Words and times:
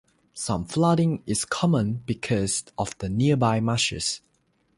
Some 0.33 0.65
flooding 0.65 1.21
is 1.27 1.45
common 1.45 2.01
because 2.07 2.63
of 2.75 2.97
the 2.97 3.07
nearby 3.07 3.59
marshes. 3.59 4.21